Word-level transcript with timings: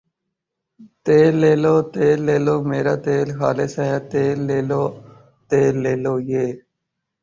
تیل 1.05 1.33
لے 1.41 1.53
لو، 1.63 1.75
تیل 1.93 2.19
لے 2.27 2.37
لو 2.45 2.55
میرا 2.69 2.95
تیل 3.05 3.27
خالص 3.39 3.73
ھے 3.83 3.91
تیل 4.11 4.37
لے 4.47 4.59
لو 4.69 4.83
تیل 5.49 5.73
لے 5.83 5.93
لو 6.03 6.13
یہ 6.29 6.45
آ 6.53 6.57